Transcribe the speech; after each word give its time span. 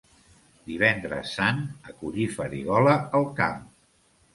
Divendres 0.69 1.35
Sant, 1.41 1.61
a 1.91 1.95
collir 2.03 2.29
farigola 2.41 3.01
al 3.23 3.33
camp. 3.45 3.67